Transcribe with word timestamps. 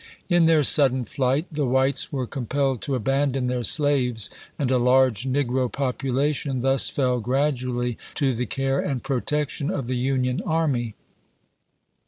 In 0.29 0.45
their 0.45 0.63
sudden 0.63 1.05
flight 1.05 1.45
the 1.51 1.67
whites 1.67 2.11
were 2.11 2.25
compelled 2.25 2.81
to 2.81 2.95
abandon 2.95 3.45
their 3.45 3.63
slaves, 3.63 4.31
and 4.57 4.71
a 4.71 4.79
large 4.79 5.25
negro 5.29 5.71
population 5.71 6.61
thus 6.61 6.89
fell 6.89 7.19
gradually 7.19 7.99
to 8.15 8.33
the 8.33 8.47
care 8.47 8.79
and 8.79 9.03
protection 9.03 9.69
of 9.69 9.85
the 9.85 9.93
Union 9.97 10.41
army. 10.43 10.95